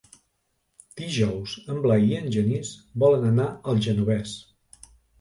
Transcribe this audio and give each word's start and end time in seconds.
Dijous 1.01 1.53
en 1.75 1.83
Blai 1.85 2.03
i 2.09 2.17
en 2.21 2.33
Genís 2.39 2.75
volen 3.07 3.31
anar 3.35 3.49
al 3.55 3.89
Genovés. 3.91 4.39